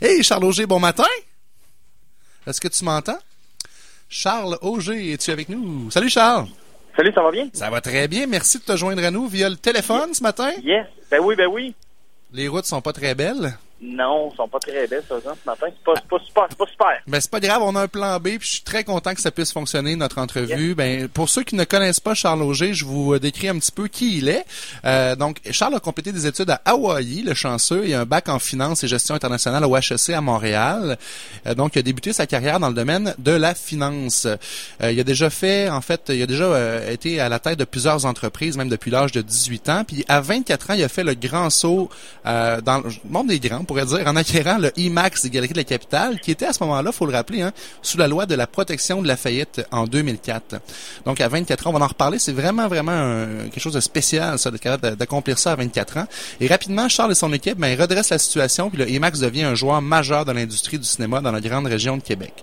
[0.00, 1.04] Hey, Charles Auger, bon matin.
[2.46, 3.18] Est-ce que tu m'entends?
[4.08, 5.90] Charles Auger, es-tu avec nous?
[5.90, 6.46] Salut Charles.
[6.96, 7.48] Salut, ça va bien?
[7.52, 8.26] Ça va très bien.
[8.26, 10.50] Merci de te joindre à nous via le téléphone ce matin.
[10.64, 10.86] Yes.
[11.10, 11.74] Ben oui, ben oui.
[12.32, 13.56] Les routes sont pas très belles.
[13.82, 15.66] Non, ils sont pas très belles, ça, ce matin.
[15.68, 17.00] C'est pas, pas super, c'est pas super.
[17.06, 19.22] Ben, c'est pas grave, on a un plan B, puis je suis très content que
[19.22, 20.74] ça puisse fonctionner, notre entrevue.
[20.74, 23.88] Ben, pour ceux qui ne connaissent pas Charles Auger, je vous décris un petit peu
[23.88, 24.44] qui il est.
[24.84, 28.38] Euh, donc, Charles a complété des études à Hawaï, le chanceux, et un bac en
[28.38, 30.98] finance et gestion internationale au HEC à Montréal.
[31.46, 34.26] Euh, donc, il a débuté sa carrière dans le domaine de la finance.
[34.26, 37.64] Euh, il a déjà fait, en fait, il a déjà été à la tête de
[37.64, 39.84] plusieurs entreprises, même depuis l'âge de 18 ans.
[39.86, 41.88] Puis, à 24 ans, il a fait le grand saut
[42.24, 45.64] dans le monde des grands, pourrait dire, en acquérant le IMAX des Galeries de la
[45.64, 47.52] Capitale, qui était à ce moment-là, faut le rappeler, hein,
[47.82, 50.56] sous la loi de la protection de la faillite en 2004.
[51.04, 52.18] Donc à 24 ans, on va en reparler.
[52.18, 56.06] C'est vraiment, vraiment quelque chose de spécial, ça, d'accomplir ça à 24 ans.
[56.40, 59.44] Et rapidement, Charles et son équipe, ben, ils redressent la situation, puis le IMAX devient
[59.44, 62.34] un joueur majeur dans l'industrie du cinéma dans la grande région de Québec.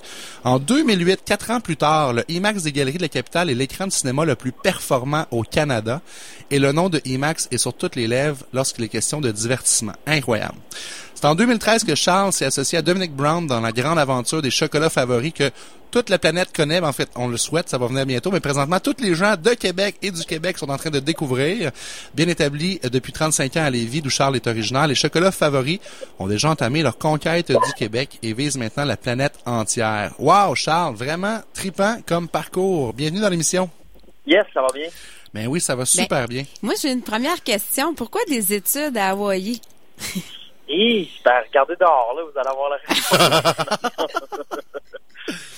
[0.45, 3.85] En 2008, quatre ans plus tard, le IMAX des Galeries de la Capitale est l'écran
[3.85, 5.99] de cinéma le plus performant au Canada,
[6.51, 9.91] et le nom de IMAX est sur toutes les lèvres lorsqu'il est question de divertissement.
[10.05, 10.55] Incroyable.
[11.19, 14.51] C'est en 2013 que Charles s'est associé à Dominic Brown dans la grande aventure des
[14.51, 15.49] chocolats favoris que
[15.89, 16.79] toute la planète connaît.
[16.79, 19.55] En fait, on le souhaite, ça va venir bientôt, mais présentement, tous les gens de
[19.55, 21.71] Québec et du Québec sont en train de découvrir.
[22.13, 25.79] Bien établi depuis 35 ans à Lévis, d'où Charles est originaire, les chocolats favoris
[26.19, 30.13] ont déjà entamé leur conquête du Québec et visent maintenant la planète entière.
[30.19, 32.93] Wow, Charles, vraiment tripant comme parcours.
[32.93, 33.71] Bienvenue dans l'émission.
[34.27, 34.89] Yes, ça va bien.
[35.33, 36.43] Ben oui, ça va ben, super bien.
[36.61, 37.95] Moi, j'ai une première question.
[37.95, 39.59] Pourquoi des études à Hawaï?
[40.69, 43.11] Et ben, regardez dehors, là, vous allez avoir la réponse.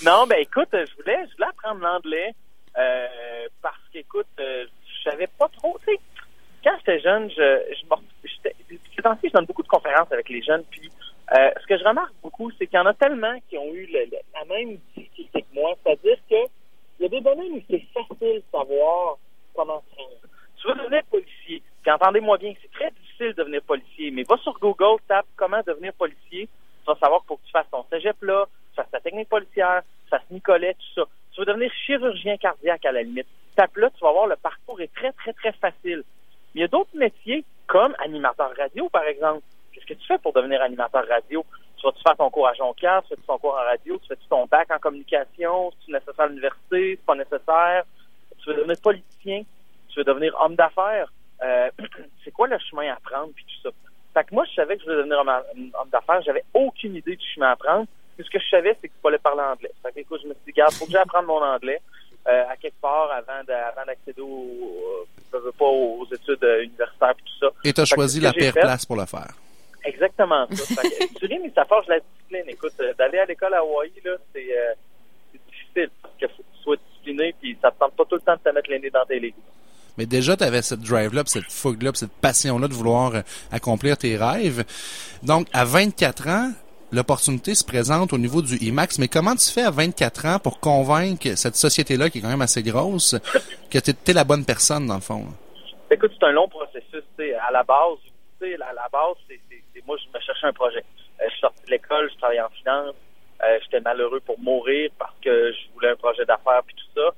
[0.04, 2.32] non, ben écoute, je voulais, je voulais apprendre l'anglais
[2.78, 5.78] euh, parce qu'écoute, euh, je savais pas trop.
[5.86, 6.00] Tu sais,
[6.62, 7.84] quand j'étais jeune, je, je
[8.22, 10.90] ces je donne beaucoup de conférences avec les jeunes, puis
[11.32, 13.86] euh, ce que je remarque beaucoup, c'est qu'il y en a tellement qui ont eu
[13.86, 16.50] la même difficulté que moi, c'est-à-dire que
[16.98, 19.16] il y a des domaines où c'est facile de savoir
[19.54, 19.82] comment
[20.60, 24.36] Tu veux devenir policier, puis entendez-moi bien, c'est très difficile de devenir policier, mais va
[24.38, 26.48] sur Google, tape comment devenir policier.
[26.48, 29.82] Tu vas savoir faut que tu fasses ton cégep là, tu fasses ta technique policière,
[30.04, 31.08] tu fasses Nicolet, tout ça.
[31.32, 33.26] Tu veux devenir chirurgien cardiaque à la limite.
[33.56, 36.02] Tape là, tu vas voir, le parcours est très, très, très facile.
[36.54, 39.42] Mais il y a d'autres métiers, comme animateur radio, par exemple.
[39.72, 41.44] Qu'est-ce que tu fais pour devenir animateur radio?
[41.76, 44.26] Tu vas-tu faire ton cours à Jonquière, tu fais ton cours en radio, tu fais-tu
[44.28, 47.84] ton bac en communication, c'est nécessaire à l'université, c'est pas nécessaire.
[48.38, 49.42] Tu veux devenir politicien,
[49.88, 51.08] tu veux devenir homme d'affaires?
[51.42, 51.70] Euh,
[52.24, 53.74] c'est quoi le chemin à prendre, puis tout ça?
[54.14, 56.20] Fait que moi, je savais que je voulais devenir homme d'affaires.
[56.22, 57.86] J'avais aucune idée du chemin à prendre.
[58.16, 59.70] Puis ce que je savais, c'est qu'il fallait parler anglais.
[59.82, 61.80] Fait que, écoute, je me suis dit, garde, faut que j'apprenne mon anglais
[62.28, 63.44] euh, à quelque part avant
[63.86, 67.46] d'accéder au, euh, pas aux études universitaires et tout ça.
[67.64, 69.32] Et tu as choisi la pire place pour le faire.
[69.84, 70.82] Exactement ça.
[71.18, 72.44] tu ris, mais ça forge la discipline.
[72.48, 74.46] Écoute, d'aller à l'école à Hawaii, là, c'est
[75.48, 75.90] difficile.
[76.02, 78.34] Parce qu'il faut que tu sois discipliné, puis ça te tente pas tout le temps
[78.34, 79.40] de te mettre les nez dans tes légumes.
[80.00, 83.20] Mais déjà, tu avais cette drive-là, cette fougue-là, cette passion-là de vouloir euh,
[83.52, 84.64] accomplir tes rêves.
[85.22, 86.52] Donc, à 24 ans,
[86.90, 88.98] l'opportunité se présente au niveau du IMAX.
[88.98, 92.40] Mais comment tu fais à 24 ans pour convaincre cette société-là, qui est quand même
[92.40, 93.14] assez grosse,
[93.70, 95.26] que tu es, la bonne personne, dans le fond?
[95.90, 97.04] Écoute, c'est un long processus.
[97.46, 97.98] À la base,
[98.40, 99.38] à la base, c'est,
[99.86, 100.78] moi, je me cherchais un projet.
[100.78, 102.94] Euh, je suis sorti de l'école, je travaillais en finance.
[103.44, 107.14] Euh, j'étais malheureu pour mourir parce que je voulais un projet d'affaires puis tout ça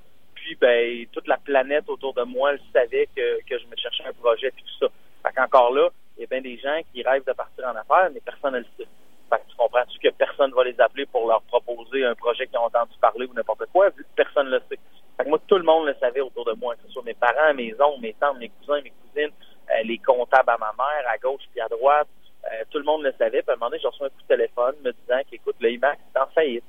[0.56, 4.50] ben toute la planète autour de moi elle savait que, je me cherchais un projet
[4.50, 4.92] puis tout ça.
[5.22, 8.10] Fait qu'encore là, il y a bien des gens qui rêvent de partir en affaires,
[8.12, 8.88] mais personne ne le sait.
[9.30, 12.58] Fait que tu comprends-tu que personne va les appeler pour leur proposer un projet qu'ils
[12.58, 14.78] ont entendu parler ou n'importe quoi, vu que personne ne le sait.
[15.16, 17.14] Fait que moi, tout le monde le savait autour de moi, que ce soit mes
[17.14, 19.32] parents, mes oncles, mes tantes, mes cousins, mes cousines,
[19.70, 22.08] euh, les comptables à ma mère, à gauche puis à droite.
[22.44, 23.42] Euh, tout le monde le savait.
[23.42, 25.70] Puis à un moment donné, j'ai reçu un coup de téléphone me disant qu'écoute, le
[25.70, 26.64] IMAX est en faillite.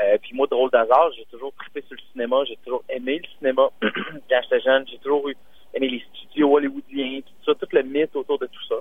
[0.00, 3.28] Euh, puis moi, drôle d'hasard, j'ai toujours trippé sur le cinéma, j'ai toujours aimé le
[3.38, 5.36] cinéma quand j'étais jeune, j'ai toujours eu,
[5.74, 8.76] aimé les studios hollywoodiens, tout ça, tout le mythe autour de tout ça.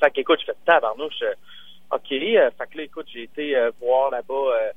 [0.00, 1.34] Fait qu'écoute, je fais tabarnouche, euh,
[1.92, 4.72] OK, euh, fait que là, écoute, j'ai été euh, voir là-bas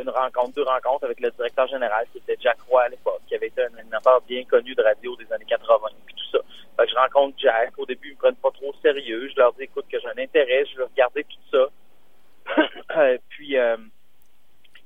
[0.00, 3.34] une rencontre, deux rencontres avec le directeur général qui était Jack Roy à l'époque, qui
[3.34, 6.38] avait été un animateur bien connu de radio des années 80, puis tout ça.
[6.76, 9.38] Fait que je rencontre Jack, au début, ils me prennent pas trop au sérieux, je
[9.38, 13.16] leur dis, écoute, que j'ai un intérêt, je veux regarder tout ça.
[13.28, 13.56] puis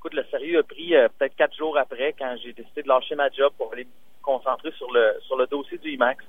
[0.05, 3.15] écoute, le sérieux a pris euh, peut-être quatre jours après quand j'ai décidé de lâcher
[3.15, 6.23] ma job pour aller me concentrer sur le sur le dossier du IMAX.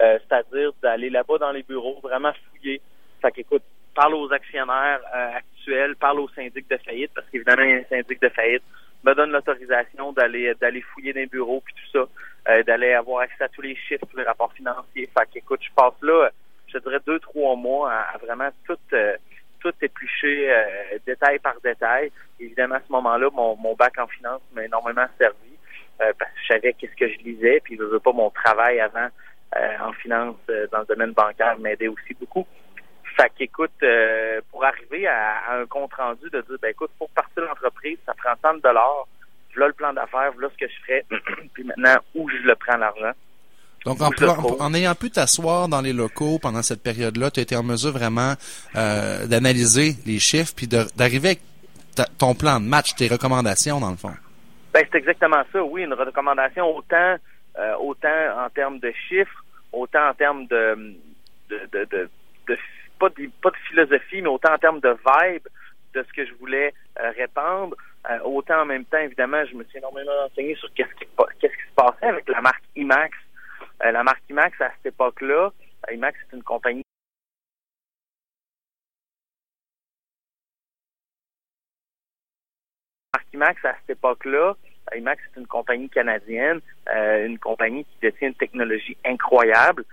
[0.00, 2.82] Euh, c'est-à-dire d'aller là-bas dans les bureaux, vraiment fouiller.
[3.22, 3.62] Fait qu'écoute,
[3.94, 7.76] parle aux actionnaires euh, actuels, parle aux syndics de faillite, parce qu'évidemment, il y a
[7.76, 8.62] un syndic de faillite,
[9.04, 13.44] me donne l'autorisation d'aller d'aller fouiller dans les bureaux puis tout ça, d'aller avoir accès
[13.44, 15.08] à tous les chiffres, tous les rapports financiers.
[15.16, 16.28] Fait qu'écoute, je passe là,
[16.66, 18.76] je dirais deux, trois mois à, vraiment tout
[19.64, 22.12] tout épluché euh, détail par détail.
[22.38, 25.56] Évidemment, à ce moment-là, mon, bac en finance m'a énormément servi
[26.02, 28.78] euh, parce que je savais qu'est-ce que je lisais, puis je veux pas mon travail
[28.80, 29.08] avant
[29.56, 30.36] euh, en finance
[30.70, 32.46] dans le domaine bancaire m'aidait aussi beaucoup.
[33.16, 33.84] Fait qu'écoute,
[34.50, 38.34] pour arriver à, un compte rendu de dire, ben écoute, pour partir l'entreprise, ça prend
[38.42, 39.06] tant de dollars,
[39.54, 41.04] voilà le plan d'affaires, voilà ce que je ferais,
[41.54, 43.12] puis maintenant, où je le prends l'argent.
[43.84, 47.62] Donc, en, ayant pu t'asseoir dans les locaux pendant cette période-là, tu as été en
[47.62, 48.32] mesure vraiment
[48.76, 51.40] euh, d'analyser les chiffres puis d'arriver avec
[52.18, 54.14] ton plan de match, tes recommandations, dans le fond.
[54.72, 55.82] Ben, c'est exactement ça, oui.
[55.82, 57.16] Une recommandation autant,
[57.58, 60.96] euh, autant en termes de chiffres, autant en termes de,
[61.50, 62.08] de, de,
[62.48, 62.58] de,
[62.98, 65.46] pas, de pas de philosophie, mais autant en termes de vibe
[65.92, 67.76] de ce que je voulais euh, répandre.
[68.24, 71.06] autant en même temps, évidemment, je me suis énormément renseigné sur qu'est-ce qui,
[71.38, 73.23] qu'est-ce qui se passait avec la marque IMAX euh,
[73.92, 75.50] la marque IMAX, à cette époque-là,
[75.88, 76.82] euh, IMAX, c'est une compagnie
[83.32, 84.54] IMAX, à cette époque-là,
[84.92, 89.84] euh, IMAX, c'est une compagnie canadienne, une compagnie qui détient une technologie incroyable,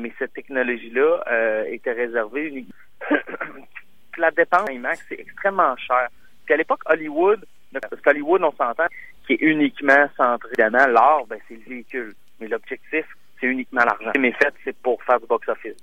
[0.00, 2.66] mais cette technologie-là était réservée
[4.18, 6.08] la dépense IMAX, c'est extrêmement cher.
[6.44, 8.86] Puis à l'époque, Hollywood, parce qu'Hollywood, on s'entend,
[9.26, 12.14] qui est uniquement centré, évidemment, l'art, ben, c'est le véhicule.
[12.40, 13.04] Mais l'objectif,
[13.40, 14.12] c'est uniquement l'argent.
[14.18, 15.74] Mes fêtes, c'est pour faire du box-office.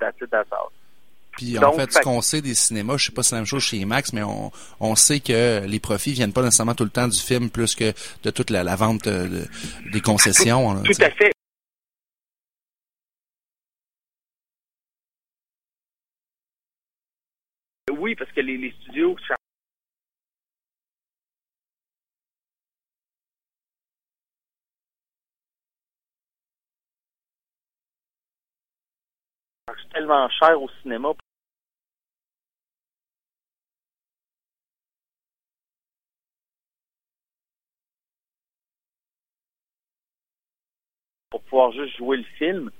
[1.38, 3.46] Puis en fait, ce qu'on sait des cinémas, je sais pas si c'est la même
[3.46, 6.90] chose chez IMAX, mais on, on sait que les profits viennent pas nécessairement tout le
[6.90, 7.94] temps du film, plus que
[8.24, 10.82] de toute la, vente des concessions.
[10.84, 11.32] Tout, à fait.
[17.98, 19.16] Oui, parce que les, les studios
[29.96, 31.14] tellement cher au cinéma.
[41.30, 42.72] Pour pouvoir juste jouer le film.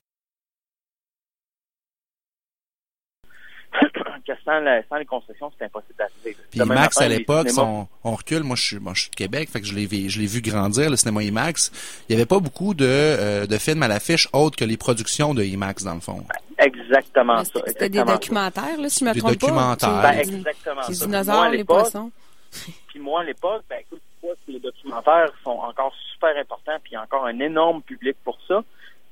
[4.26, 4.60] Que sans,
[4.98, 6.38] les concessions, c'est impossible d'arriver.
[6.52, 9.62] Puis IMAX, à l'époque, on, recule, moi je, suis, moi je suis de Québec, fait
[9.62, 11.72] que je l'ai vu, vu grandir, le cinéma IMAX.
[12.10, 15.34] Il n'y avait pas beaucoup de, euh, de films à l'affiche autres que les productions
[15.34, 16.24] de IMAX, dans le fond.
[16.58, 17.60] Exactement ça.
[17.68, 19.48] C'était des documentaires, là, si je me trompe pas.
[19.48, 20.02] Documentaires.
[20.02, 22.12] Ben, exactement les dinosaures, les poissons?
[22.88, 26.96] Puis moi, à l'époque, ben écoute, que les documentaires sont encore super importants, puis il
[26.96, 28.64] y a encore un énorme public pour ça?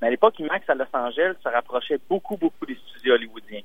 [0.02, 3.62] Mais à l'époque, IMAX à Los Angeles se rapprochait beaucoup, beaucoup des studios hollywoodiens.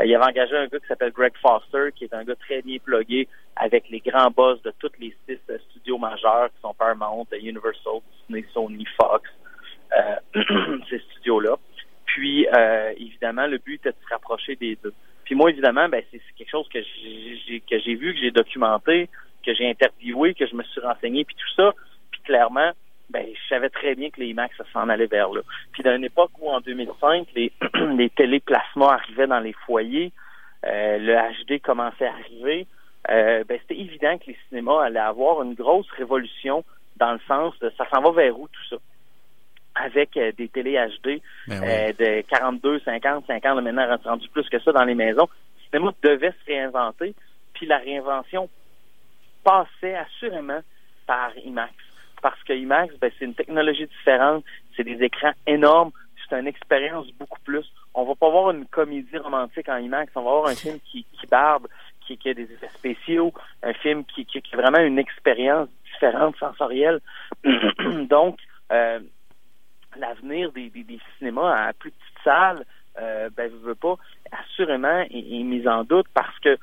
[0.00, 2.62] Euh, il avait engagé un gars qui s'appelle Greg Foster, qui est un gars très
[2.62, 6.74] bien plugué avec les grands boss de tous les six euh, studios majeurs qui sont
[6.74, 9.28] Paramount, Universal, Disney, Sony, Fox,
[9.96, 11.56] euh, ces studios-là.
[12.06, 14.94] Puis, euh, évidemment, le but était de se rapprocher des deux.
[15.24, 19.08] Puis moi, évidemment, ben, c'est quelque chose que j'ai que j'ai vu, que j'ai documenté,
[19.46, 21.72] que j'ai interviewé, que je me suis renseigné, puis tout ça.
[22.10, 22.72] Puis clairement,
[23.50, 25.42] savais très bien que les IMAX s'en allaient vers là.
[25.72, 27.52] Puis dans une époque où, en 2005, les,
[27.96, 30.12] les téléplasmas arrivaient dans les foyers,
[30.66, 31.14] euh, le
[31.44, 32.66] HD commençait à arriver,
[33.10, 36.64] euh, ben, c'était évident que les cinémas allaient avoir une grosse révolution
[36.96, 38.76] dans le sens de ça s'en va vers où tout ça?
[39.74, 44.72] Avec euh, des télé HD ben de 42, 50, 50, maintenant rendu plus que ça
[44.72, 45.28] dans les maisons.
[45.72, 47.14] Le cinéma devait se réinventer,
[47.54, 48.50] puis la réinvention
[49.42, 50.60] passait assurément
[51.06, 51.72] par IMAX.
[52.22, 54.44] Parce que IMAX, ben, c'est une technologie différente,
[54.76, 55.90] c'est des écrans énormes,
[56.28, 57.66] c'est une expérience beaucoup plus.
[57.94, 61.04] On va pas voir une comédie romantique en IMAX, on va voir un film qui,
[61.30, 61.66] barbe,
[62.06, 66.36] qui, a des effets spéciaux, un film qui, qui, qui a vraiment une expérience différente,
[66.36, 67.00] sensorielle.
[68.08, 68.38] Donc,
[68.72, 69.00] euh,
[69.96, 70.70] l'avenir des,
[71.18, 72.64] cinémas à plus petite salle,
[73.00, 73.96] euh, ben, je veux pas,
[74.32, 76.58] assurément est, mis en doute parce que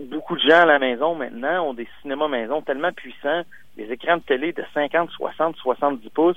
[0.00, 3.42] beaucoup de gens à la maison maintenant ont des cinémas maison tellement puissants,
[3.76, 6.36] des écrans de télé de 50, 60, 70 pouces.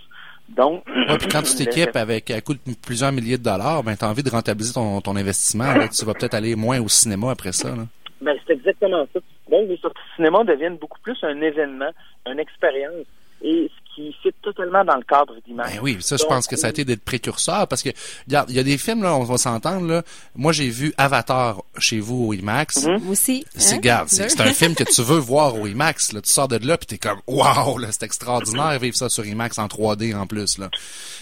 [0.50, 4.06] Donc, puis quand tu t'équipes avec un coût de plusieurs milliers de dollars, ben tu
[4.06, 5.74] as envie de rentabiliser ton, ton investissement.
[5.88, 7.70] tu vas peut-être aller moins au cinéma après ça.
[7.70, 7.84] Là.
[8.22, 9.20] Ben, c'est exactement ça.
[9.50, 11.92] Donc, les sorties de cinéma deviennent beaucoup plus un événement,
[12.26, 13.06] une expérience.
[13.42, 15.74] Et qui fit totalement dans le cadre d'image.
[15.74, 17.90] Ben oui, ça, je pense que ça a été d'être précurseur parce que,
[18.28, 20.04] regarde, il y a des films, là, on va s'entendre, là.
[20.36, 22.86] Moi, j'ai vu Avatar chez vous au IMAX.
[22.86, 23.46] Mm aussi.
[23.56, 24.06] C'est, hein?
[24.08, 26.22] c'est, un film que tu veux voir au IMAX, là.
[26.22, 29.58] Tu sors de là puis t'es comme, waouh, là, c'est extraordinaire vivre ça sur IMAX
[29.58, 30.70] en 3D en plus, là.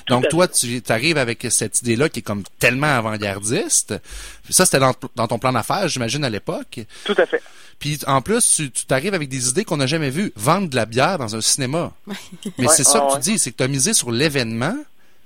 [0.09, 3.93] Donc, toi, tu arrives avec cette idée-là qui est comme tellement avant-gardiste.
[4.49, 6.81] Ça, c'était dans, dans ton plan d'affaires, j'imagine, à l'époque.
[7.05, 7.41] Tout à fait.
[7.83, 10.31] Puis en plus, tu t'arrives avec des idées qu'on n'a jamais vues.
[10.37, 11.91] Vendre de la bière dans un cinéma.
[12.63, 14.75] Mais c'est ça que tu dis, c'est que tu as misé sur l'événement,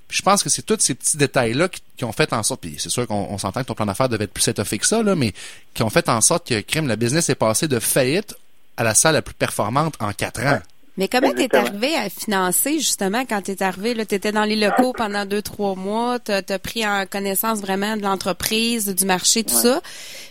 [0.08, 2.62] Puis je pense que c'est tous ces petits détails-là qui, qui ont fait en sorte,
[2.62, 4.86] puis c'est sûr qu'on on s'entend que ton plan d'affaires devait être plus étoffé que
[4.86, 5.34] ça, là, mais
[5.74, 8.36] qui ont fait en sorte que crime, le business est passé de faillite
[8.77, 10.60] à la salle la plus performante en quatre ans.
[10.97, 14.93] Mais comment t'es arrivé à financer, justement, quand t'es arrivé, là, t'étais dans les locaux
[14.93, 19.53] pendant deux, trois mois, t'as as pris en connaissance vraiment de l'entreprise, du marché, tout
[19.53, 19.81] ça.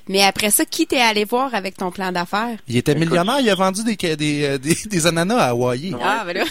[0.09, 2.59] Mais après ça, qui t'es allé voir avec ton plan d'affaires?
[2.69, 5.95] Il était millionnaire, il a vendu des, des, euh, des, des ananas à Hawaii.
[5.95, 6.45] Ouais, Ah, ben là.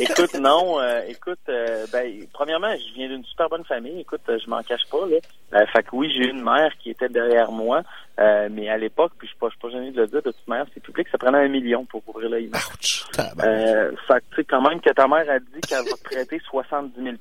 [0.00, 4.00] écoute, non, euh, écoute, euh, ben, premièrement, je viens d'une super bonne famille.
[4.00, 5.16] Écoute, euh, je m'en cache pas, là.
[5.54, 7.82] Euh, fait que oui, j'ai eu une mère qui était derrière moi,
[8.20, 10.22] euh, mais à l'époque, puis je suis pas, je suis pas gêné de le dire,
[10.22, 12.70] de toute manière, c'est public, ça prenait un million pour ouvrir le IMAX.
[12.74, 13.06] Ouch.
[13.42, 16.02] Euh, fait que, tu sais, quand même que ta mère a dit qu'elle va te
[16.04, 17.16] prêter 70 000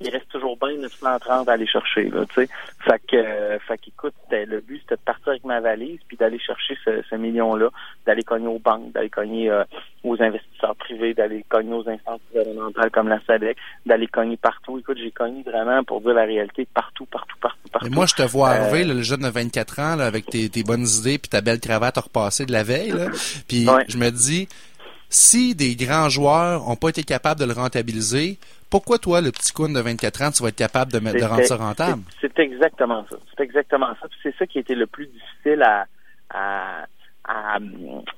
[0.00, 2.48] il reste toujours bien 930 à aller chercher, là, tu sais.
[2.84, 6.16] Fait que, euh, fait qu'écoute, c'était- le but, c'était de partir avec ma valise, puis
[6.16, 7.68] d'aller chercher ce, ce million-là,
[8.06, 9.64] d'aller cogner aux banques, d'aller cogner euh,
[10.02, 13.56] aux investisseurs privés, d'aller cogner aux instances gouvernementales comme la SADEC,
[13.86, 14.78] d'aller cogner partout.
[14.78, 17.88] Écoute, j'ai cogné vraiment, pour dire la réalité, partout, partout, partout, partout.
[17.88, 20.26] Mais moi, je te vois Euh, arriver, là, le jeune de 24 ans, là, avec
[20.26, 23.08] tes, tes bonnes idées puis ta belle cravate repassée de la veille, là.
[23.48, 23.84] Puis Ouais.
[23.88, 24.48] je me dis,
[25.08, 28.38] si des grands joueurs ont pas été capables de le rentabiliser,
[28.70, 31.56] pourquoi toi, le petit coon de 24 ans, tu vas être capable de, rendre ça
[31.56, 32.02] rentable?
[32.20, 33.16] C'est exactement ça.
[33.36, 34.08] C'est exactement ça.
[34.22, 35.86] C'est ça qui a été le plus difficile à,
[36.30, 36.86] à,
[37.24, 37.58] à,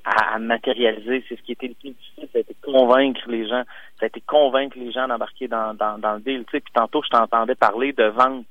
[0.05, 1.23] à- à matérialiser.
[1.29, 3.63] C'est ce qui a été le plus difficile, ça a été convaincre les gens.
[3.99, 6.43] Ça a été convaincre les gens d'embarquer dans, dans, dans le deal.
[6.45, 8.45] Tu sais, puis tantôt, je t'entendais parler de vente.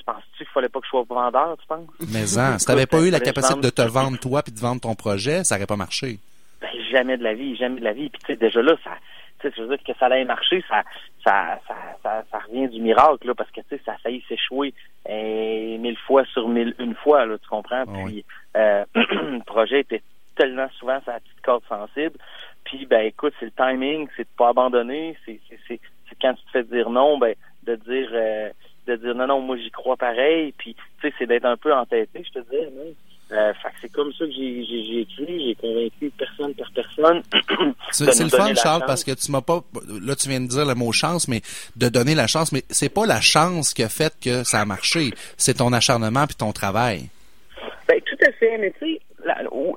[0.00, 1.86] Tu penses-tu qu'il fallait pas que je sois vendeur, tu penses?
[2.10, 4.58] Mais en, si t'avais pas eu la Fallait capacité de te vendre toi puis de
[4.58, 6.18] vendre ton projet, ça aurait pas marché.
[6.62, 8.08] Ben, jamais de la vie, jamais de la vie.
[8.08, 8.92] Puis tu sais, déjà là, ça,
[9.44, 10.82] je veux dire que ça allait marcher, ça,
[11.22, 14.24] ça, ça, ça, ça revient du miracle, là, parce que tu sais, ça a failli
[14.26, 14.72] s'échouer
[15.06, 17.84] euh, mille fois sur mille une fois, là, tu comprends?
[17.86, 18.24] Ah Puis
[18.56, 20.02] euh, le projet était
[20.34, 22.16] tellement souvent la petite corde sensible.
[22.64, 25.80] Puis ben écoute, c'est le timing, c'est de pas abandonner, c'est, c'est
[26.20, 28.50] quand tu te fais dire non, ben de dire euh,
[28.86, 30.52] de dire non, non, moi j'y crois pareil.
[30.58, 32.56] Puis tu sais, c'est d'être un peu entêté, je te dis.
[32.64, 32.92] hein.
[33.32, 36.68] Euh, fait que c'est comme ça que j'ai, j'ai, j'ai écrit, j'ai convaincu personne par
[36.72, 37.22] personne.
[37.92, 38.82] C'est le fun, Charles, chance.
[38.88, 39.60] parce que tu m'as pas,
[40.02, 41.40] là, tu viens de dire le mot chance, mais
[41.76, 44.64] de donner la chance, mais c'est pas la chance qui a fait que ça a
[44.64, 45.10] marché.
[45.36, 47.08] C'est ton acharnement puis ton travail.
[47.86, 49.00] Ben, tout à fait, mais tu sais,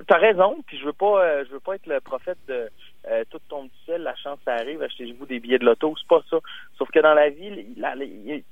[0.07, 2.69] t'as raison, puis je veux pas euh, je veux pas être le prophète de
[3.09, 6.07] euh, tout tombe du ciel, la chance ça arrive, achetez-vous des billets de loto, c'est
[6.07, 6.37] pas ça.
[6.77, 8.05] Sauf que dans la vie, la- la-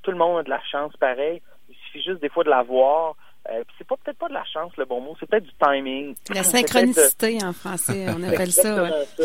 [0.03, 1.41] tout le monde a de la chance pareil.
[1.70, 3.15] Il suffit juste des fois de la voir.
[3.50, 5.53] Euh, puis c'est pas peut-être pas de la chance le bon mot, c'est peut-être du
[5.60, 6.15] timing.
[6.29, 8.84] La synchronicité en français, on appelle ça.
[8.84, 8.89] ouais.
[9.17, 9.24] ça.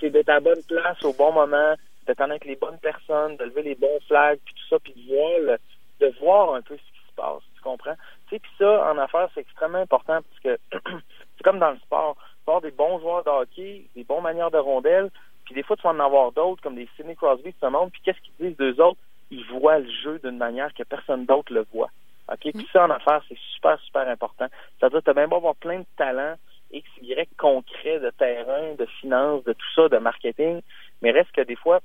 [0.00, 1.74] C'est- d'être à la bonne place au bon moment,
[2.06, 5.08] d'être avec les bonnes personnes, de lever les bons flags, puis tout ça, puis de
[5.12, 5.58] voir, le-
[6.06, 7.42] de voir un peu ce qui se passe.
[7.56, 7.94] Tu comprends?
[8.28, 10.58] Tu sais, puis ça, en affaires, c'est extrêmement important parce que
[11.36, 12.16] c'est comme dans le sport.
[12.46, 15.10] Avoir des bons joueurs de hockey, des bons manières de rondelles,
[15.44, 17.90] puis des fois, tu vas en avoir d'autres, comme des Sidney Crosby de ce monde,
[17.90, 19.00] puis qu'est-ce qu'ils disent d'eux autres?
[19.30, 21.90] Ils voient le jeu d'une manière que personne d'autre le voit.
[22.32, 22.38] OK?
[22.54, 24.46] Puis ça, en affaires, c'est super, super important.
[24.78, 26.36] C'est-à-dire, tu as même beau avoir plein de talents,
[26.72, 30.60] X, Y, concrets de terrain, de finances, de tout ça, de marketing,
[31.02, 31.80] mais reste que des fois,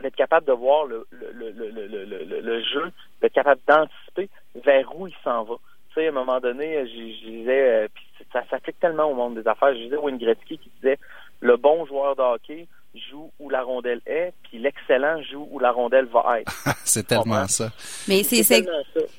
[0.00, 3.60] d'être capable de voir le, le, le, le, le, le, le- le jeu, d'être capable
[3.66, 5.56] d'anticiper vers où il s'en va.
[5.98, 9.48] Sais, à un moment donné, je, disais, euh, puis ça s'applique tellement au monde des
[9.48, 10.98] affaires, je disais Wayne Gretzky qui disait,
[11.40, 12.66] le bon joueur de hockey
[13.10, 16.52] joue où la rondelle est, puis l'excellent joue où la rondelle va être.
[16.84, 17.70] c'est tellement ça.
[18.08, 18.22] Mais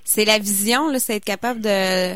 [0.03, 2.15] c'est la vision, c'est être capable de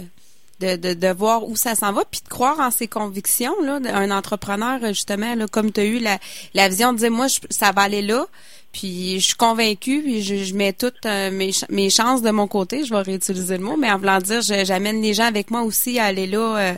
[0.60, 3.54] de, de, de voir où ça s'en va, puis de croire en ses convictions.
[3.64, 6.20] Là, un entrepreneur, justement, là, comme tu as eu la,
[6.54, 8.26] la vision de dire, moi, je- ça va aller là,
[8.74, 12.32] puis je suis convaincue, puis je, je mets toutes euh, mes, ch- mes chances de
[12.32, 15.50] mon côté, je vais réutiliser le mot, mais en voulant dire, j'amène les gens avec
[15.52, 16.74] moi aussi à aller là, euh,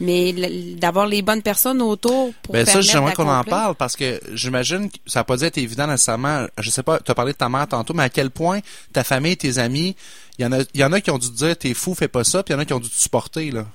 [0.00, 0.32] mais
[0.76, 4.88] d'avoir les bonnes personnes autour pour Ben ça, j'aimerais qu'on en parle parce que j'imagine
[4.90, 6.46] que ça n'a pas dû être évident nécessairement.
[6.58, 8.60] Je sais pas, tu as parlé de ta mère tantôt, mais à quel point
[8.92, 9.96] ta famille, tes amis,
[10.38, 11.94] il y en a, il y en a qui ont dû te dire t'es fou,
[11.94, 13.66] fais pas ça, puis il y en a qui ont dû te supporter là.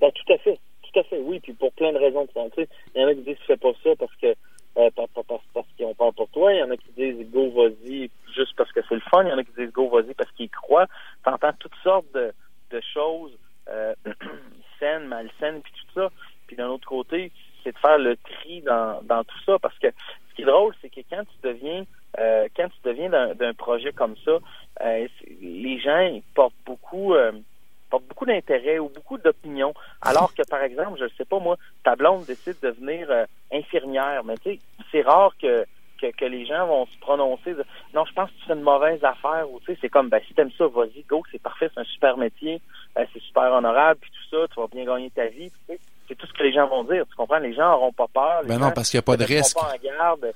[0.00, 0.58] Ben, tout à fait.
[0.92, 1.40] Tout à fait, oui.
[1.42, 2.26] Puis pour plein de raisons.
[2.26, 5.08] Tu sais, il y en a qui disent fais pas ça parce que euh, par-
[5.08, 5.42] par- par- parce
[5.76, 6.52] qu'ils ont peur pour toi.
[6.52, 9.24] Il y en a qui disent go vas-y juste parce que c'est le fun.
[9.24, 10.86] Il y en a qui disent go vas-y parce qu'ils croient.
[11.24, 12.32] T'entends toutes sortes de,
[12.92, 13.30] choses
[13.68, 13.94] euh,
[14.80, 16.10] saines, malsaines, puis tout ça.
[16.46, 17.30] Puis d'un autre côté,
[17.62, 19.88] c'est de faire le tri dans, tout ça parce que
[20.28, 21.84] ce qui est drôle, c'est que quand tu deviens
[22.18, 24.38] euh, quand tu deviens d'un projet comme ça,
[24.82, 25.08] euh,
[25.40, 27.32] les gens ils portent beaucoup euh,
[27.94, 29.72] portent beaucoup d'intérêt ou beaucoup d'opinions.
[30.02, 33.24] Alors que, par exemple, je ne sais pas, moi, ta blonde décide de devenir euh,
[33.52, 34.58] infirmière, mais tu sais,
[34.90, 35.64] c'est rare que,
[36.00, 38.62] que, que les gens vont se prononcer de non, je pense que tu fais une
[38.62, 41.70] mauvaise affaire ou tu sais, c'est comme ben si t'aimes ça, vas-y, go, c'est parfait,
[41.72, 42.60] c'est un super métier,
[42.98, 45.78] euh, c'est super honorable, puis tout ça, tu vas bien gagner ta vie, tu sais.
[46.08, 47.38] C'est tout ce que les gens vont dire, tu comprends?
[47.38, 48.42] Les gens n'auront pas peur.
[48.42, 49.56] les Ben non, parce qu'il n'y a pas de risque.
[49.56, 50.32] pas en garde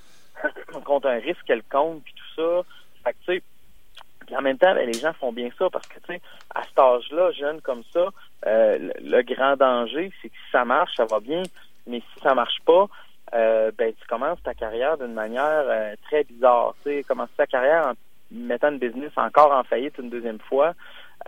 [0.85, 2.63] contre un risque quelconque, puis tout ça.
[3.05, 3.43] Fait que, tu sais,
[4.39, 6.21] en même temps, ben, les gens font bien ça parce que, tu sais,
[6.55, 8.09] à cet âge-là, jeune comme ça,
[8.47, 11.43] euh, le, le grand danger, c'est que si ça marche, ça va bien,
[11.87, 12.87] mais si ça marche pas,
[13.35, 16.75] euh, ben tu commences ta carrière d'une manière euh, très bizarre.
[16.83, 17.93] Tu sais, commencer ta carrière en
[18.31, 20.75] mettant une business encore en faillite une deuxième fois,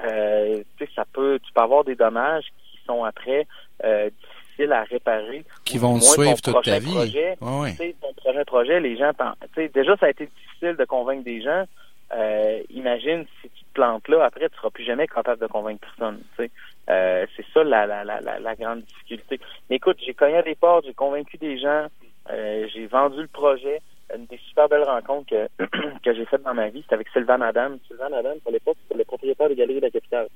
[0.04, 3.46] euh, tu sais, ça peut, tu peux avoir des dommages qui sont après
[3.84, 5.44] euh, difficiles à réparer.
[5.64, 6.94] Qui vont te suivre toute ta vie.
[6.94, 10.76] Projet, tu sais, ton prochain projet, les gens, tu sais, déjà ça a été difficile
[10.76, 11.64] de convaincre des gens.
[12.12, 15.80] Euh, imagine si tu te plantes là, après tu seras plus jamais capable de convaincre
[15.80, 16.20] personne.
[16.36, 16.50] Tu sais,
[16.90, 19.38] Euh, c'est ça la, la, la, la, grande difficulté.
[19.68, 21.86] Mais écoute, j'ai cogné à des portes, j'ai convaincu des gens,
[22.30, 23.80] euh, j'ai vendu le projet.
[24.12, 25.48] Une des super belles rencontres que,
[26.04, 27.76] que j'ai faites dans ma vie, c'était avec Sylvain Adam.
[27.86, 30.26] Sylvain Adam, à l'époque, c'était le propriétaire des Galeries de la Capitale.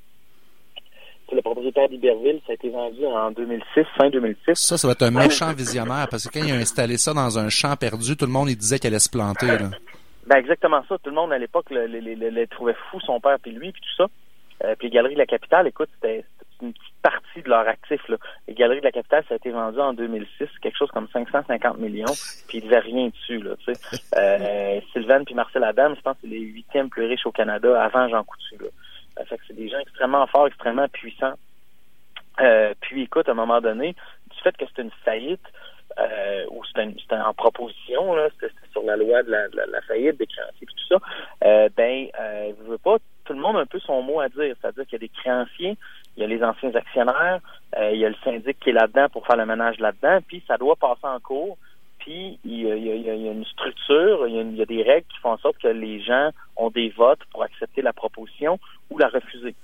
[1.28, 2.40] C'est le propriétaire d'Iberville.
[2.46, 4.54] Ça a été vendu en 2006, fin 2006.
[4.54, 7.36] Ça, ça va être un méchant visionnaire parce que quand il a installé ça dans
[7.36, 9.46] un champ perdu, tout le monde il disait qu'elle allait se planter.
[9.46, 9.70] Là.
[10.26, 10.96] Ben exactement ça.
[10.98, 13.72] Tout le monde à l'époque le, le, le- le trouvait fou, son père puis lui,
[13.72, 14.10] puis tout ça.
[14.64, 16.24] Euh, puis les Galeries de la Capitale, écoute, c'était
[16.62, 18.00] une petite partie de leur actif.
[18.08, 18.16] Là.
[18.48, 21.78] Les Galeries de la Capitale, ça a été vendu en 2006, quelque chose comme 550
[21.78, 22.06] millions,
[22.48, 23.38] puis ils ne rien dessus.
[23.38, 23.80] Là, tu sais.
[24.16, 27.82] euh, Sylvain puis Marcel Adam, je pense que c'est les huitièmes plus riches au Canada
[27.82, 28.56] avant Jean Coutu.
[28.60, 29.24] Là.
[29.26, 31.34] Fait que c'est des gens extrêmement forts, extrêmement puissants.
[32.40, 33.94] Euh, puis écoute, à un moment donné,
[34.30, 35.44] du fait que c'était une faillite,
[35.98, 40.18] euh, ou c'était en proposition, là, c'était sur la loi de la, de la, faillite
[40.18, 40.98] des créanciers et tout ça,
[41.44, 44.28] euh, ben, euh, je veux pas, tout le monde a un peu son mot à
[44.28, 45.76] dire, c'est-à-dire qu'il y a des créanciers,
[46.16, 47.40] il y a les anciens actionnaires,
[47.78, 50.42] euh, il y a le syndic qui est là-dedans pour faire le ménage là-dedans, puis
[50.46, 51.56] ça doit passer en cours,
[51.98, 55.56] puis il y a, une structure, il y a des règles qui font en sorte
[55.58, 58.58] que les gens ont des votes pour accepter la proposition
[58.90, 59.54] ou la refuser.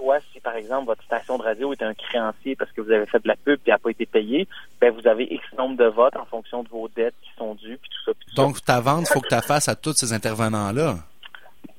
[0.00, 3.04] Toi, si par exemple votre station de radio est un créancier parce que vous avez
[3.04, 4.48] fait de la pub et n'a pas été payée,
[4.80, 7.76] ben vous avez X nombre de votes en fonction de vos dettes qui sont dues,
[7.76, 8.42] puis tout ça, puis tout ça.
[8.42, 10.94] Donc, ta vente, faut que tu fasses à tous ces intervenants-là.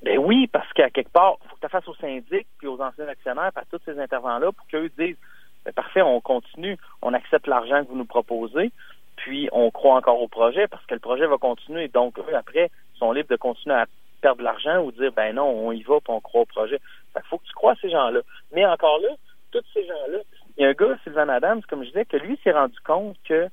[0.03, 2.79] Ben oui, parce qu'à quelque part, il faut que tu fasses au syndic puis aux
[2.79, 5.17] anciens actionnaires, puis à tous ces intervenants-là, pour qu'eux disent
[5.65, 8.71] ben, parfait, on continue, on accepte l'argent que vous nous proposez,
[9.15, 11.88] puis on croit encore au projet parce que le projet va continuer.
[11.88, 13.88] Donc, eux, après, sont libres de continuer à
[14.21, 16.79] perdre de l'argent ou dire ben non, on y va puis on croit au projet.
[17.13, 18.21] Fait qu'il faut que tu crois à ces gens-là.
[18.53, 19.10] Mais encore là,
[19.51, 20.19] tous ces gens-là,
[20.57, 23.17] il y a un gars, Sylvain Adams, comme je disais, que lui s'est rendu compte
[23.27, 23.47] que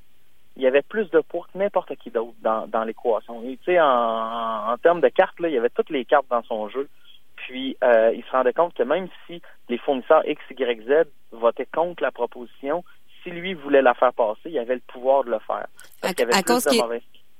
[0.56, 3.40] il y avait plus de poids que n'importe qui d'autre dans, dans l'équation.
[3.42, 6.26] Tu sais, en, en, en termes de cartes, là, il y avait toutes les cartes
[6.30, 6.88] dans son jeu.
[7.36, 11.68] Puis euh, il se rendait compte que même si les fournisseurs X, Y, Z votaient
[11.72, 12.82] contre la proposition,
[13.22, 15.66] si lui voulait la faire passer, il avait le pouvoir de le faire.
[16.00, 16.70] Parce À- qu'il y avait à plus cause de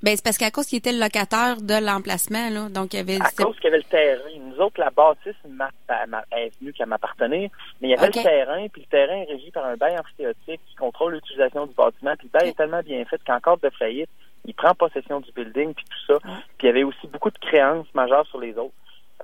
[0.01, 2.69] Ben, c'est parce qu'à cause qu'il était le locataire de l'emplacement, là.
[2.69, 3.17] Donc, il y avait.
[3.21, 4.29] à cause qu'il y avait le terrain.
[4.39, 5.69] Nous autres, la bâtisse m'a-
[6.07, 7.49] m'a- est venue qu'à m'appartenir,
[7.81, 10.61] mais il y avait le terrain, puis le terrain est régi par un bail amphithéotique
[10.69, 13.69] qui contrôle l'utilisation du bâtiment, puis le bail est tellement bien fait qu'en cas de
[13.71, 14.09] faillite,
[14.45, 16.19] il prend possession du building, puis tout ça.
[16.57, 18.73] Puis il y avait aussi beaucoup de créances majeures sur les autres.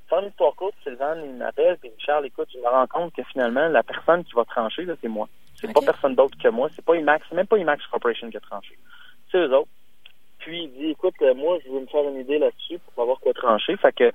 [0.10, 3.24] Faire une histoire courte, Sylvain, il m'appelle, puis Charles, écoute, je me rends compte que
[3.24, 5.28] finalement, la personne qui va trancher, là, c'est moi.
[5.56, 6.68] C'est pas personne d'autre que moi.
[6.76, 8.78] C'est pas IMAX, c'est même pas IMAX Corporation qui a tranché.
[9.32, 9.70] C'est eux autres.
[10.46, 13.20] Puis il dit, écoute, euh, moi, je veux me faire une idée là-dessus pour savoir
[13.20, 13.76] quoi trancher.
[13.78, 14.12] Fait que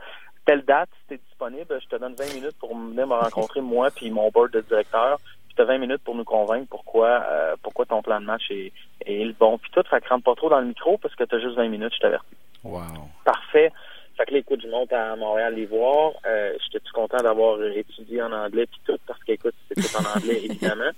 [0.46, 3.90] telle date, si t'es disponible, je te donne 20 minutes pour venir me rencontrer, moi,
[3.90, 5.18] puis mon board de directeur.
[5.48, 8.72] Puis t'as 20 minutes pour nous convaincre pourquoi euh, pourquoi ton plan de match est,
[9.04, 9.58] est le bon.
[9.58, 11.68] Puis tout, fait que rentre pas trop dans le micro parce que t'as juste 20
[11.68, 12.36] minutes, je t'avertis.
[12.62, 12.80] Wow.
[13.24, 13.72] Parfait.
[14.20, 16.12] Fait que là, écoute, je monte à Montréal les voir.
[16.26, 20.04] Euh, J'étais tout content d'avoir étudié en anglais puis tout, parce qu'écoute, c'est tout en
[20.18, 20.90] anglais, évidemment.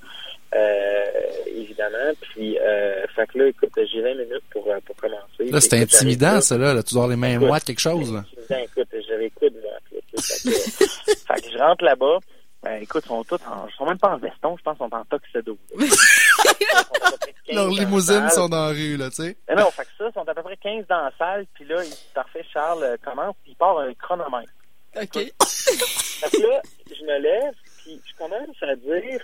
[0.56, 1.04] Euh,
[1.46, 2.12] évidemment.
[2.20, 5.50] Puis, euh, fait que là, écoute, j'ai 20 minutes pour, euh, pour commencer.
[5.52, 6.74] Là, c'est Écoute, intimidant, ça, là.
[6.74, 6.82] là.
[6.82, 8.24] Tu dois avoir les mains moites, quelque chose, là.
[8.26, 8.64] intimidant.
[8.64, 10.84] Écoute, j'avais sais, fait, que,
[11.34, 12.18] fait que je rentre là-bas.
[12.62, 14.88] Ben, écoute, ils sont tous en, ils sont même pas en veston, je pense qu'ils
[14.88, 15.58] sont en tuxedo.
[17.52, 19.36] Leurs limousines sont dans la rue, là, tu sais.
[19.48, 21.64] Mais non, fait que ça, ils sont à peu près 15 dans la salle, puis
[21.64, 24.52] là, il, parfait, Charles euh, commence, puis il part un chronomètre.
[24.94, 25.14] OK.
[25.14, 29.20] Fait que là, je me lève, puis je commence à dire,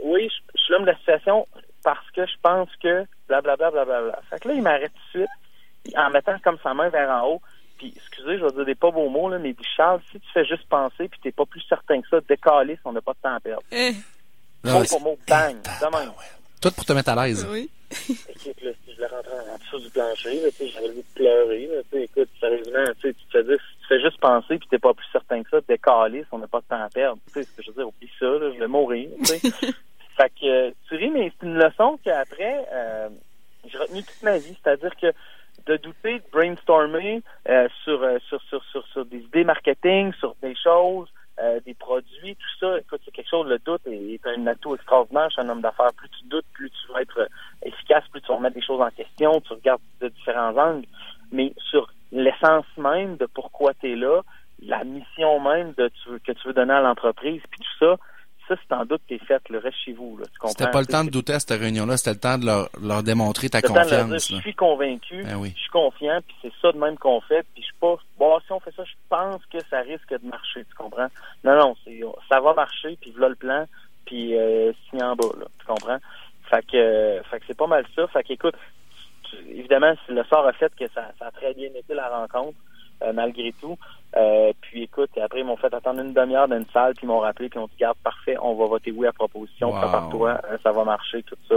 [0.00, 1.46] oui, je, je suis l'homme de la situation
[1.84, 4.20] parce que je pense que blablabla, blablabla.
[4.30, 7.28] Fait que là, il m'arrête tout de suite, en mettant comme sa main vers en
[7.28, 7.42] haut,
[7.82, 10.28] puis excusez, je vais dire des pas beaux mots, là, mais dit, Charles, si tu
[10.32, 13.18] fais juste penser, puis t'es pas plus certain que ça, décalisse, on n'a pas de
[13.22, 13.62] temps à perdre.
[13.72, 13.92] Eh,
[14.64, 16.12] Là, Mot c'est- pour mot, bang, de même.
[16.60, 17.44] Tout pour te mettre à l'aise.
[17.50, 17.68] oui.
[18.08, 20.94] Écoute, là, si je le rentrais en dessous du plancher, là, tu sais, j'avais le
[20.94, 23.80] goût de pleurer, là, tu sais, écoute, sérieusement, tu sais, tu te fais dire, si
[23.82, 26.60] tu fais juste penser puis t'es pas plus certain que ça, décalisse, on n'a pas
[26.60, 27.18] de temps à perdre.
[27.26, 29.40] Tu sais, ce que je veux dire, oublie ça, là, je vais mourir, tu sais.
[30.16, 33.08] fait que, euh, tu ris, mais c'est une leçon qu'après, euh,
[33.66, 35.08] j'ai retenu toute ma vie, c'est-à-dire que
[35.66, 40.34] de douter, de brainstormer euh, sur, euh, sur, sur, sur, sur des idées marketing, sur
[40.42, 41.08] des choses,
[41.40, 44.74] euh, des produits, tout ça, écoute, c'est quelque chose, le doute est, est un atout
[44.74, 45.92] extraordinaire chez un homme d'affaires.
[45.96, 47.26] Plus tu doutes, plus tu vas être euh,
[47.64, 50.86] efficace, plus tu vas remettre des choses en question, tu regardes de différents angles.
[51.32, 54.20] Mais sur l'essence même de pourquoi tu es là,
[54.62, 55.90] la mission même de
[56.24, 57.96] que tu veux donner à l'entreprise, puis tout ça,
[58.54, 60.16] ça, c'est en doute fait, le reste chez vous.
[60.18, 62.46] Là, tu c'était pas le temps de douter à cette réunion-là, c'était le temps de
[62.46, 64.28] leur, leur démontrer ta confiance.
[64.28, 67.62] je suis convaincu, ben je suis confiant, puis c'est ça de même qu'on fait, puis
[67.62, 70.64] je suis pas, bon, si on fait ça, je pense que ça risque de marcher,
[70.64, 71.08] tu comprends?
[71.44, 73.66] Non, non, c'est, ça va marcher, puis voilà le plan,
[74.04, 75.98] puis euh, signe en bas, là, tu comprends?
[76.50, 78.06] Fait que, fait que c'est pas mal ça.
[78.08, 78.54] Fait que, écoute,
[79.48, 82.58] évidemment, le sort a fait que ça, ça a très bien été la rencontre.
[83.04, 83.76] Euh, malgré tout.
[84.16, 87.08] Euh, puis écoute, après ils m'ont fait attendre une demi-heure dans une salle, puis ils
[87.08, 90.38] m'ont rappelé, puis ils ont dit garde parfait, on va voter oui à proposition, prépare-toi,
[90.50, 91.56] euh, ça va marcher, tout ça.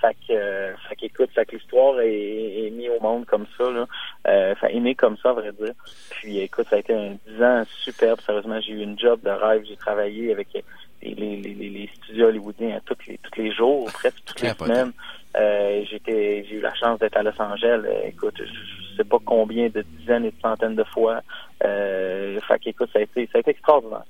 [0.00, 3.86] Fait que, fait qu'écoute, fait que l'histoire est, est mise au monde comme ça, là.
[4.28, 5.72] Euh, fait comme ça, à vrai dire.
[6.10, 8.20] Puis écoute, ça a été un dix ans superbe.
[8.20, 9.64] Sérieusement, j'ai eu une job de rêve.
[9.66, 14.22] J'ai travaillé avec les, les, les, les studios hollywoodiens tous les, tous les jours, presque
[14.26, 14.92] toutes les semaines.
[15.34, 17.82] Euh, j'étais, j'ai eu la chance d'être à Los Angeles.
[18.04, 21.20] écoute, je, sais pas combien de dizaines et de centaines de fois.
[21.64, 24.04] Euh, fait qu'écoute, ça a été, ça a été extraordinaire.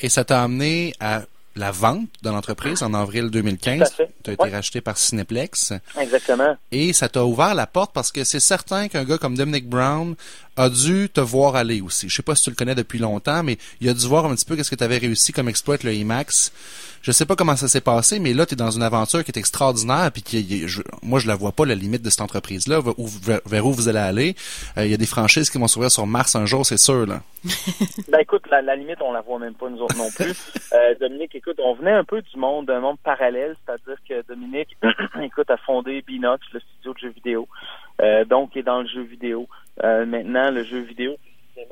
[0.00, 1.22] Et ça t'a amené à
[1.56, 3.96] la vente de l'entreprise en avril 2015.
[4.22, 5.72] Tu as été racheté par Cineplex.
[5.98, 6.54] Exactement.
[6.70, 10.14] Et ça t'a ouvert la porte parce que c'est certain qu'un gars comme Dominic Brown
[10.56, 12.08] a dû te voir aller aussi.
[12.08, 14.34] Je sais pas si tu le connais depuis longtemps, mais il a dû voir un
[14.34, 16.52] petit peu qu'est-ce que tu avais réussi comme exploit avec le IMAX.
[17.02, 19.30] Je sais pas comment ça s'est passé, mais là, tu es dans une aventure qui
[19.30, 22.80] est extraordinaire, puis qui, je, moi, je la vois pas, la limite de cette entreprise-là,
[22.80, 22.98] vers,
[23.66, 24.34] où vous allez aller.
[24.76, 27.06] Euh, il y a des franchises qui vont s'ouvrir sur Mars un jour, c'est sûr,
[27.06, 27.22] là.
[28.08, 30.34] ben écoute, la, limite, on la voit même pas, nous autres non plus.
[30.72, 34.76] Euh, Dominique, écoute, on venait un peu du monde, d'un monde parallèle, c'est-à-dire que Dominique,
[35.22, 37.48] écoute, a fondé Binox, le studio de jeux vidéo,
[38.26, 39.48] donc il est dans le jeu vidéo.
[39.82, 41.16] maintenant, le jeu vidéo,
[41.56, 41.62] je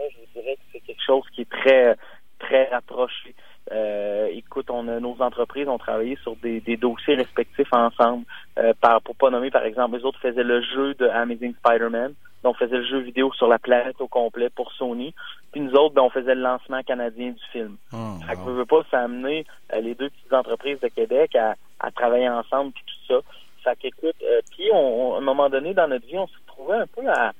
[0.40, 1.96] dirais que c'est quelque chose qui est très,
[2.38, 3.34] très rapproché.
[3.72, 8.24] Euh, écoute, on a, nos entreprises ont travaillé sur des, dossiers respectifs ensemble.
[8.58, 12.14] Euh, par, pour pas nommer, par exemple, les autres faisaient le jeu de Amazing Spider-Man.
[12.42, 15.14] Donc, on faisait le jeu vidéo sur la planète au complet pour Sony.
[15.52, 17.76] Puis nous autres, ben, on faisait le lancement canadien du film.
[17.94, 21.54] Oh, fait que veut pas, s'amener euh, les deux petites entreprises de Québec à,
[21.92, 23.20] travailler ensemble puis tout ça.
[23.64, 26.76] Fait qu'écoute, euh, puis on, à un moment donné dans notre vie, on se trouvait
[26.76, 27.32] un peu à,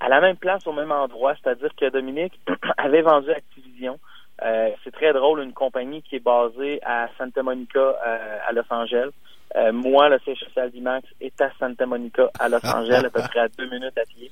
[0.00, 1.34] à la même place, au même endroit.
[1.42, 2.38] C'est-à-dire que Dominique
[2.76, 3.98] avait vendu Activision.
[4.44, 8.62] Euh, c'est très drôle, une compagnie qui est basée à Santa Monica, euh, à Los
[8.70, 9.10] Angeles.
[9.56, 13.22] Euh, moi, le siège social d'IMAX est à Santa Monica, à Los Angeles, à peu
[13.22, 14.30] près à deux minutes à pied.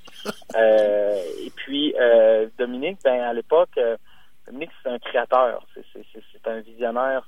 [0.56, 1.94] et puis,
[2.58, 3.80] Dominique, ben à l'époque,
[4.46, 7.26] Dominique, c'est un créateur, c'est un visionnaire,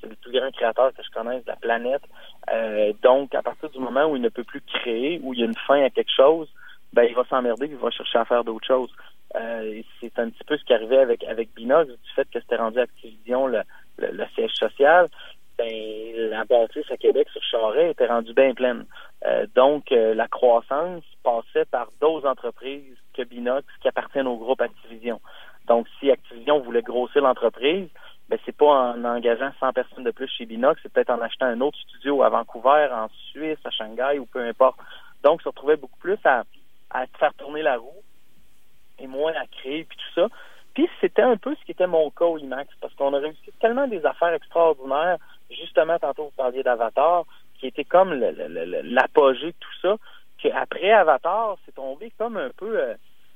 [0.00, 2.02] c'est le plus grand créateur que je connaisse de la planète.
[3.02, 5.46] Donc, à partir du moment où il ne peut plus créer, où il y a
[5.46, 6.48] une fin à quelque chose,
[6.92, 8.90] ben il va s'emmerder, il va chercher à faire d'autres choses.
[9.34, 12.56] Euh, c'est un petit peu ce qui arrivait avec avec Binox, du fait que c'était
[12.56, 13.62] rendu Activision le,
[14.34, 15.08] siège social.
[15.58, 15.70] Ben,
[16.30, 18.84] la bâtisse à Québec sur Charret était rendue bien pleine.
[19.26, 24.60] Euh, donc, euh, la croissance passait par d'autres entreprises que Binox qui appartiennent au groupe
[24.60, 25.20] Activision.
[25.68, 27.88] Donc, si Activision voulait grossir l'entreprise,
[28.28, 31.46] ben c'est pas en engageant 100 personnes de plus chez Binox, c'est peut-être en achetant
[31.46, 34.78] un autre studio à Vancouver, en Suisse, à Shanghai ou peu importe.
[35.22, 36.44] Donc, se retrouvait beaucoup plus à,
[36.90, 38.02] à faire tourner la roue
[38.98, 40.28] et moins à créer, puis tout ça.
[40.74, 43.52] Puis c'était un peu ce qui était mon cas au IMAX, parce qu'on a réussi
[43.60, 45.18] tellement des affaires extraordinaires,
[45.50, 47.24] justement, tantôt vous parliez d'Avatar,
[47.58, 49.96] qui était comme l'apogée de tout ça,
[50.38, 52.78] qu'après Avatar, c'est tombé comme un peu...
[52.78, 52.94] Euh,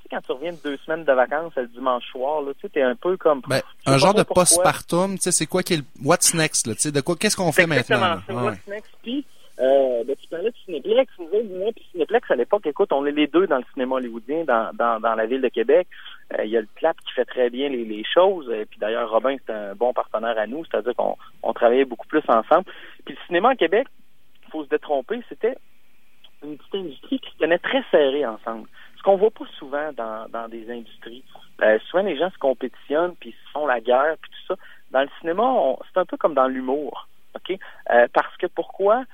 [0.08, 2.82] quand tu reviens de deux semaines de vacances le dimanche soir, là, tu sais, t'es
[2.82, 3.42] un peu comme...
[3.48, 5.84] Ben, un genre de postpartum, tu sais, c'est quoi qui est le...
[6.04, 8.18] What's next, là, tu sais, de quoi, qu'est-ce qu'on fait maintenant?
[8.26, 9.24] C'est What's next, puis
[9.58, 13.26] euh, ben, tu parlais de Cinéplex, moi, puis Cinéplex, à l'époque, écoute, on est les
[13.26, 15.88] deux dans le cinéma hollywoodien, dans, dans, dans la ville de Québec.
[16.32, 18.50] Euh, il y a le CLAP qui fait très bien les, les choses.
[18.50, 22.06] Et puis d'ailleurs, Robin, c'est un bon partenaire à nous, c'est-à-dire qu'on on travaillait beaucoup
[22.06, 22.64] plus ensemble.
[23.04, 23.86] Puis le cinéma à Québec,
[24.44, 25.56] il faut se détromper, c'était
[26.44, 28.68] une petite industrie qui se tenait très serrée ensemble.
[29.06, 31.22] Ce qu'on voit pas souvent dans, des industries.
[31.62, 34.60] Euh, souvent, les gens se compétitionnent, puis se font la guerre, puis tout ça.
[34.90, 37.06] Dans le cinéma, c'est un peu comme dans l'humour.
[37.36, 37.56] OK?
[37.90, 39.04] Euh, parce que pourquoi?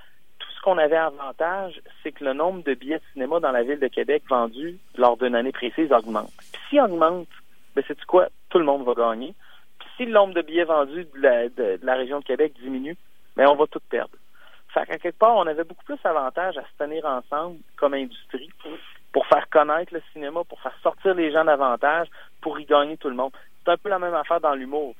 [0.62, 3.88] qu'on avait avantage, c'est que le nombre de billets de cinéma dans la ville de
[3.88, 6.32] Québec vendus lors d'une année précise augmente.
[6.52, 7.28] Puis s'il augmente,
[7.74, 8.28] ben c'est quoi?
[8.48, 9.34] Tout le monde va gagner.
[9.78, 12.96] Puis si le nombre de billets vendus de la, région de Québec diminue,
[13.36, 14.14] ben on va tout perdre.
[14.68, 18.48] Fait qu'à quelque part, on avait beaucoup plus d'avantages à se tenir ensemble comme industrie
[19.12, 22.08] pour faire connaître le cinéma, pour faire sortir les gens davantage,
[22.40, 23.32] pour y gagner tout le monde.
[23.64, 24.94] C'est un peu la même affaire dans l'humour.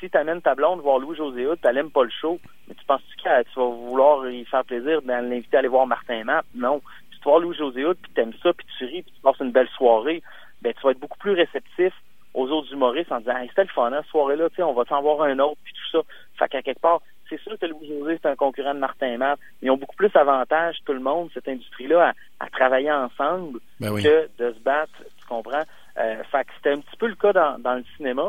[0.00, 3.16] Si tu amènes ta blonde voir Louis-José Hood, tu pas le show, mais tu penses-tu
[3.16, 6.44] que tu vas vouloir y faire plaisir de l'inviter à aller voir Martin Matt?
[6.54, 6.82] Non.
[7.12, 9.40] Si tu vois Louis-José Hood, puis tu aimes ça, puis tu ris, puis tu passes
[9.40, 10.22] une belle soirée,
[10.60, 11.94] ben tu vas être beaucoup plus réceptif
[12.34, 15.00] aux autres humoristes en disant hey, c'était le fun, hein, cette soirée-là, on va t'en
[15.00, 16.04] voir un autre, puis tout ça.
[16.38, 17.00] Fait qu'à quelque part,
[17.36, 19.38] c'est sûr que Louis José, c'est un concurrent de Martin Matt.
[19.62, 24.28] Ils ont beaucoup plus d'avantages, tout le monde, cette industrie-là, à, travailler ensemble ben que
[24.38, 25.62] de se battre, tu comprends?
[25.98, 28.28] Euh, fait que c'était un petit peu le cas dans, dans le cinéma.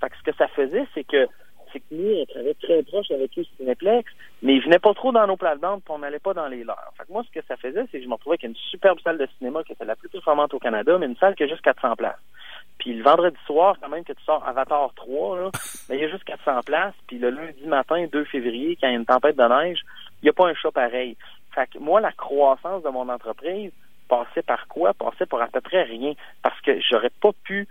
[0.00, 1.26] Fait que ce que ça faisait, c'est que
[1.72, 4.10] c'est que nous, on travaillait très proche avec eux Cinéplex,
[4.42, 6.92] mais ils venaient pas trop dans nos plates-bandes, puis on n'allait pas dans les leurs.
[6.96, 9.00] Fait que moi, ce que ça faisait, c'est que je me retrouvais avec une superbe
[9.00, 11.48] salle de cinéma qui était la plus performante au Canada, mais une salle qui a
[11.48, 12.20] juste 400 places.
[12.84, 15.50] Puis le vendredi soir, quand même que tu sors Avatar 3, là,
[15.88, 16.92] mais il y a juste 400 places.
[17.06, 19.80] Puis le lundi matin, 2 février, quand il y a une tempête de neige,
[20.20, 21.16] il n'y a pas un chat pareil.
[21.54, 23.72] Fait que moi, la croissance de mon entreprise
[24.06, 24.92] passait par quoi?
[24.92, 26.12] Passait par à peu près rien.
[26.42, 27.66] Parce que j'aurais pas pu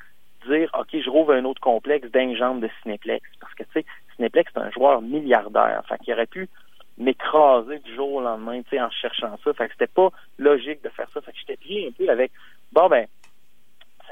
[0.47, 3.23] dire, OK, je rouvre un autre complexe d'un de Cinéplex.
[3.39, 5.83] Parce que, tu sais, Cinéplex, c'est un joueur milliardaire.
[5.87, 6.49] Fait qu'il aurait pu
[6.97, 9.53] m'écraser du jour au lendemain, tu sais, en cherchant ça.
[9.53, 11.21] Fait que c'était pas logique de faire ça.
[11.21, 12.31] Fait que j'étais pris un peu avec,
[12.71, 13.05] bon, ben,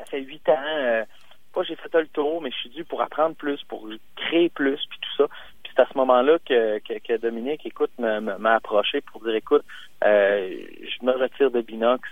[0.02, 1.04] ça fait huit ans, euh,
[1.54, 4.80] pas j'ai fait le tour, mais je suis dû pour apprendre plus, pour créer plus,
[4.90, 5.28] puis tout ça.
[5.64, 9.64] Puis c'est à ce moment-là que, que, Dominique, écoute, m'a approché pour dire, écoute,
[10.04, 10.50] euh,
[10.82, 12.10] je me retire de Binox.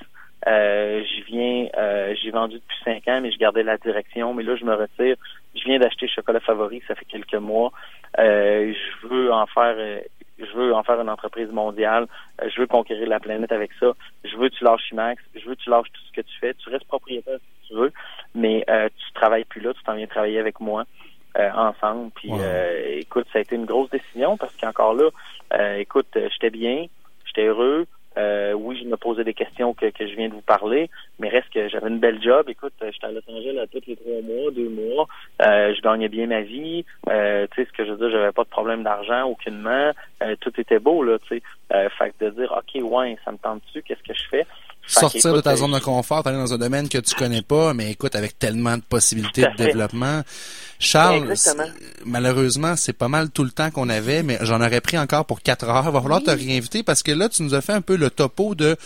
[0.48, 4.34] Euh, viens, euh, j'ai vendu depuis cinq ans, mais je gardais la direction.
[4.34, 5.16] Mais là, je me retire.
[5.56, 7.72] Je viens d'acheter Chocolat Favori, ça fait quelques mois.
[8.20, 10.00] Euh, je veux en faire, euh,
[10.38, 12.08] je veux en faire une entreprise mondiale.
[12.42, 13.94] Euh, je veux conquérir la planète avec ça.
[14.24, 15.22] Je veux que tu lâches Max.
[15.36, 16.54] Je veux que tu lâches tout ce que tu fais.
[16.54, 17.40] Tu restes propriétaire
[17.70, 17.94] tu veux,
[18.36, 19.74] mais tu travailles plus là.
[19.74, 20.86] Tu t'en viens travailler avec moi.
[21.38, 22.12] ensemble.
[22.16, 22.32] Puis
[22.98, 25.10] écoute, ça a été une grosse décision parce qu'encore là,
[25.78, 26.88] écoute, j'étais bien,
[27.26, 27.86] j'étais heureux,
[28.18, 31.30] euh, oui, je me posais des questions que, que je viens de vous parler, mais
[31.30, 32.50] reste que j'avais une belle job.
[32.50, 35.08] Écoute, j'étais à Los Angeles à tous les trois mois, deux mois.
[35.42, 36.86] Euh, je gagnais bien ma vie.
[37.10, 39.92] Euh, tu sais, ce que je veux dire, j'avais pas de problème d'argent, aucunement.
[40.24, 41.44] Euh, tout était beau, là, tu sais.
[41.74, 44.46] Euh, fait que de dire, OK, ouais, ça me tente-tu, qu'est-ce que je fais?
[44.90, 47.92] Sortir de ta zone de confort, aller dans un domaine que tu connais pas, mais
[47.92, 50.24] écoute, avec tellement de possibilités de développement.
[50.80, 51.34] Charles,
[52.06, 55.42] malheureusement, c'est pas mal tout le temps qu'on avait, mais j'en aurais pris encore pour
[55.42, 55.86] quatre heures.
[55.88, 58.10] Il va falloir te réinviter parce que là, tu nous as fait un peu le
[58.10, 58.78] topo de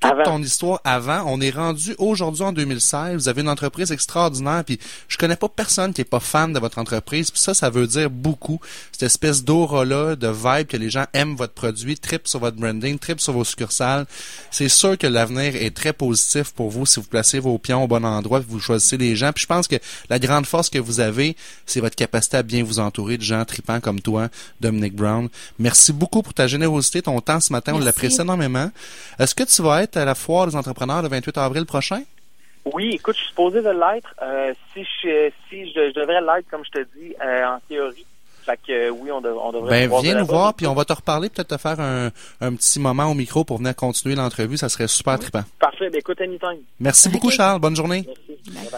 [0.00, 1.24] toute ton histoire avant.
[1.26, 3.14] On est rendu aujourd'hui en 2016.
[3.14, 4.64] Vous avez une entreprise extraordinaire.
[4.64, 7.30] Puis je connais pas personne qui est pas fan de votre entreprise.
[7.30, 8.60] Puis ça, ça veut dire beaucoup.
[8.92, 12.98] Cette espèce d'aura-là, de vibe que les gens aiment votre produit, trip sur votre branding,
[12.98, 14.06] trip sur vos succursales.
[14.50, 17.88] C'est sûr que l'avenir est très positif pour vous si vous placez vos pions au
[17.88, 19.32] bon endroit, vous choisissez les gens.
[19.32, 19.76] Puis je pense que
[20.10, 23.44] la grande force que vous avez, c'est votre capacité à bien vous entourer de gens
[23.44, 24.28] tripants comme toi,
[24.60, 25.28] Dominic Brown.
[25.58, 27.72] Merci beaucoup pour ta générosité, ton temps ce matin.
[27.74, 28.70] On l'apprécie énormément.
[29.18, 32.02] Est-ce que tu vas être à la foire des entrepreneurs le 28 avril prochain?
[32.72, 34.14] Oui, écoute, je suis supposé de l'être.
[34.22, 38.04] Euh, si je, si je, devrais l'être, comme je te dis, euh, en théorie.
[38.44, 39.88] Fait que euh, oui, on, on devrait.
[39.88, 42.80] Ben, viens nous voir, puis on va te reparler, peut-être te faire un, un, petit
[42.80, 44.56] moment au micro pour venir continuer l'entrevue.
[44.56, 45.44] Ça serait super trippant.
[45.58, 45.90] Parfait.
[45.90, 46.60] Ben, écoute, anytime.
[46.80, 47.60] Merci beaucoup, Charles.
[47.60, 48.04] Bonne journée.
[48.06, 48.70] Merci.